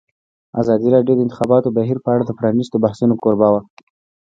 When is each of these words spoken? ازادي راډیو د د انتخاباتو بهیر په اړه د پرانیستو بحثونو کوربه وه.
ازادي 0.61 0.87
راډیو 0.95 1.13
د 1.15 1.17
د 1.19 1.23
انتخاباتو 1.25 1.73
بهیر 1.77 1.97
په 2.01 2.09
اړه 2.13 2.23
د 2.25 2.31
پرانیستو 2.39 2.81
بحثونو 2.83 3.13
کوربه 3.21 3.47
وه. 3.53 3.61